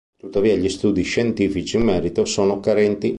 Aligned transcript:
Tuttavia 0.17 0.55
gli 0.55 0.67
studi 0.67 1.03
scientifici 1.03 1.75
in 1.77 1.83
merito 1.83 2.25
sono 2.25 2.59
carenti. 2.59 3.09